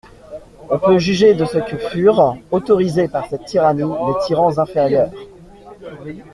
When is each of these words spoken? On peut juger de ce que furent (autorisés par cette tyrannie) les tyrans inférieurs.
On 0.71 0.79
peut 0.79 0.97
juger 0.97 1.35
de 1.35 1.45
ce 1.45 1.59
que 1.59 1.77
furent 1.77 2.35
(autorisés 2.49 3.07
par 3.07 3.27
cette 3.27 3.45
tyrannie) 3.45 3.81
les 3.83 4.25
tyrans 4.25 4.57
inférieurs. 4.57 5.11